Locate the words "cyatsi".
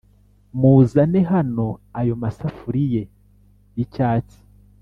3.93-4.39